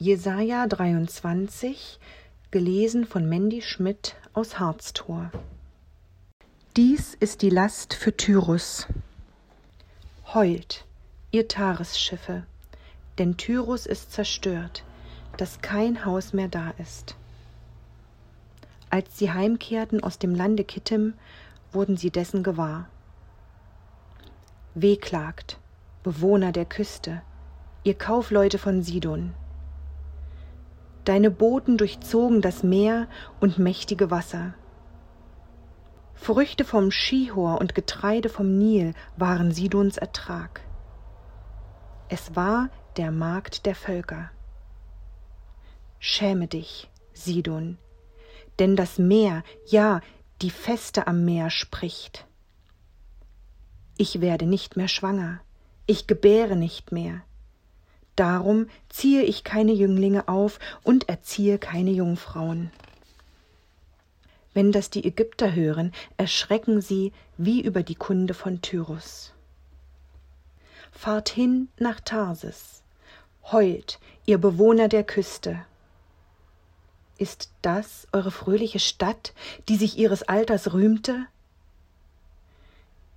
[0.00, 1.98] Jesaja 23,
[2.52, 5.32] gelesen von Mandy Schmidt aus Harztor.
[6.76, 8.86] Dies ist die Last für Tyrus.
[10.32, 10.84] Heult,
[11.32, 12.44] ihr Taresschiffe,
[13.18, 14.84] denn Tyrus ist zerstört,
[15.36, 17.16] dass kein Haus mehr da ist.
[18.90, 21.14] Als sie heimkehrten aus dem Lande Kittim,
[21.72, 22.88] wurden sie dessen gewahr.
[24.76, 25.58] Wehklagt,
[26.04, 27.20] Bewohner der Küste,
[27.82, 29.34] ihr Kaufleute von Sidon.
[31.08, 33.08] Deine Booten durchzogen das Meer
[33.40, 34.52] und mächtige Wasser.
[36.12, 40.60] Früchte vom Schihor und Getreide vom Nil waren Sidons Ertrag.
[42.10, 42.68] Es war
[42.98, 44.30] der Markt der Völker.
[45.98, 47.78] Schäme dich, Sidon,
[48.58, 50.02] denn das Meer, ja,
[50.42, 52.26] die Feste am Meer spricht.
[53.96, 55.40] Ich werde nicht mehr schwanger,
[55.86, 57.22] ich gebäre nicht mehr.
[58.18, 62.72] Darum ziehe ich keine Jünglinge auf und erziehe keine Jungfrauen.
[64.54, 69.34] Wenn das die Ägypter hören, erschrecken sie wie über die Kunde von Tyrus.
[70.90, 72.82] Fahrt hin nach Tarsis,
[73.52, 75.64] heult, ihr Bewohner der Küste.
[77.18, 79.32] Ist das eure fröhliche Stadt,
[79.68, 81.26] die sich ihres Alters rühmte?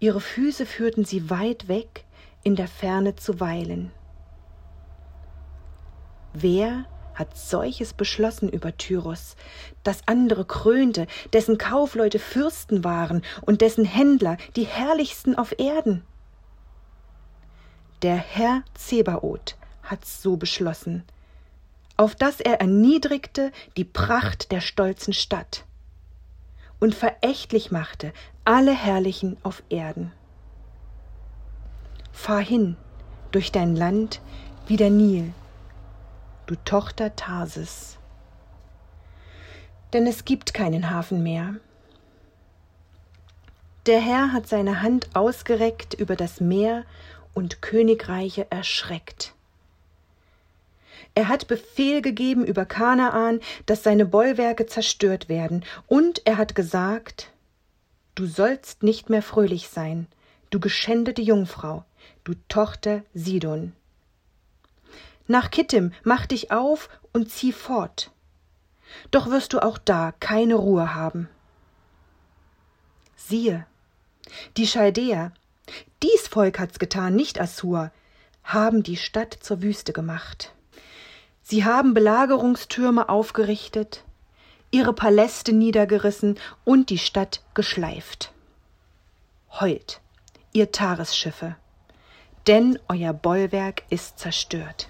[0.00, 2.04] Ihre Füße führten sie weit weg,
[2.42, 3.92] in der Ferne zu weilen.
[6.40, 9.34] Wer hat solches beschlossen über Tyros,
[9.82, 16.04] das andere krönte, dessen Kaufleute Fürsten waren und dessen Händler die herrlichsten auf Erden?
[18.02, 21.02] Der Herr Zebaoth hat's so beschlossen,
[21.96, 25.64] auf dass er erniedrigte die Pracht der stolzen Stadt
[26.78, 28.12] und verächtlich machte
[28.44, 30.12] alle Herrlichen auf Erden.
[32.12, 32.76] Fahr hin
[33.32, 34.20] durch dein Land
[34.68, 35.32] wie der Nil,
[36.48, 37.98] du Tochter Tarsis.
[39.92, 41.56] Denn es gibt keinen Hafen mehr.
[43.84, 46.84] Der Herr hat seine Hand ausgereckt über das Meer
[47.34, 49.34] und Königreiche erschreckt.
[51.14, 57.30] Er hat Befehl gegeben über Kanaan, dass seine Bollwerke zerstört werden, und er hat gesagt,
[58.14, 60.08] Du sollst nicht mehr fröhlich sein,
[60.50, 61.84] du geschändete Jungfrau,
[62.24, 63.74] du Tochter Sidon.
[65.28, 68.10] Nach Kittim mach dich auf und zieh fort.
[69.10, 71.28] Doch wirst du auch da keine Ruhe haben.
[73.14, 73.66] Siehe,
[74.56, 75.32] die Chaldäer,
[76.02, 77.92] dies Volk hat's getan, nicht Assur,
[78.42, 80.54] haben die Stadt zur Wüste gemacht.
[81.42, 84.04] Sie haben Belagerungstürme aufgerichtet,
[84.70, 88.32] ihre Paläste niedergerissen und die Stadt geschleift.
[89.60, 90.00] Heult,
[90.52, 91.56] ihr Taresschiffe,
[92.46, 94.88] denn euer Bollwerk ist zerstört.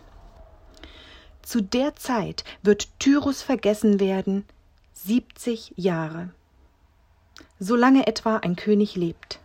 [1.49, 4.45] Zu der Zeit wird Tyrus vergessen werden,
[4.93, 6.29] siebzig Jahre.
[7.59, 9.41] Solange etwa ein König lebt.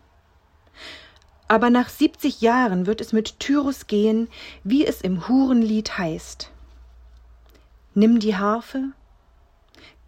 [1.47, 4.27] Aber nach siebzig Jahren wird es mit Tyrus gehen,
[4.65, 6.51] wie es im Hurenlied heißt.
[7.93, 8.91] Nimm die Harfe,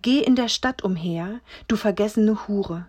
[0.02, 1.40] geh in der Stadt umher,
[1.70, 2.88] du vergessene Hure.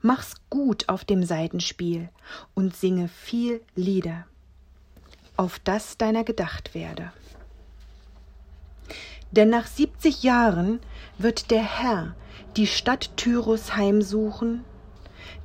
[0.00, 2.08] Mach's gut auf dem Saitenspiel
[2.54, 4.28] und singe viel Lieder,
[5.36, 7.12] auf das deiner gedacht werde.
[9.34, 10.78] Denn nach siebzig Jahren
[11.18, 12.14] wird der Herr
[12.56, 14.64] die Stadt Tyrus heimsuchen,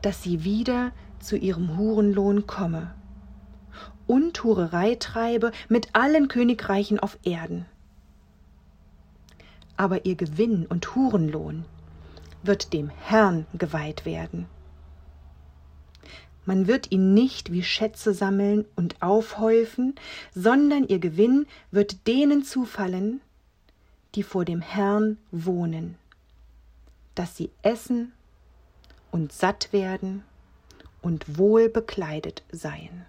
[0.04, 2.94] dass sie wieder zu ihrem Hurenlohn komme
[4.06, 7.66] und Hurerei treibe mit allen Königreichen auf Erden.
[9.76, 11.66] Aber ihr Gewinn und Hurenlohn
[12.44, 14.46] wird dem Herrn geweiht werden.
[16.46, 19.96] Man wird ihn nicht wie Schätze sammeln und aufhäufen,
[20.36, 23.22] sondern ihr Gewinn wird denen zufallen,
[24.16, 25.96] die vor dem Herrn wohnen,
[27.16, 28.12] dass sie essen
[29.12, 30.24] und satt werden
[31.02, 33.06] und wohl bekleidet seien.